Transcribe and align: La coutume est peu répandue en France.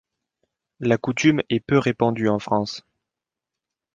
La 0.79 0.97
coutume 0.97 1.43
est 1.51 1.59
peu 1.59 1.77
répandue 1.77 2.27
en 2.27 2.39
France. 2.39 2.83